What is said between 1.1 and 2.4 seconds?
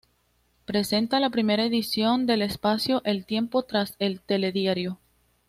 la primera edición